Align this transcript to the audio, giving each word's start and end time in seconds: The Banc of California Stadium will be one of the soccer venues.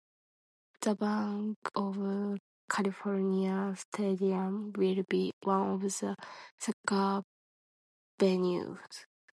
The 0.81 0.95
Banc 0.95 1.57
of 1.75 2.39
California 2.67 3.75
Stadium 3.77 4.71
will 4.75 5.03
be 5.07 5.31
one 5.43 5.69
of 5.75 5.81
the 5.81 6.15
soccer 6.57 7.21
venues. 8.19 9.05